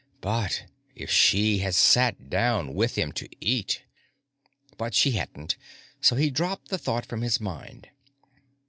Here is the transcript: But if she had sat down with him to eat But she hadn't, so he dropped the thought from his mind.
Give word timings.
But 0.21 0.63
if 0.95 1.11
she 1.11 1.59
had 1.59 1.75
sat 1.75 2.27
down 2.27 2.73
with 2.73 2.95
him 2.97 3.11
to 3.11 3.29
eat 3.39 3.83
But 4.75 4.95
she 4.95 5.11
hadn't, 5.11 5.57
so 6.01 6.15
he 6.15 6.31
dropped 6.31 6.69
the 6.69 6.79
thought 6.79 7.05
from 7.05 7.21
his 7.21 7.39
mind. 7.39 7.87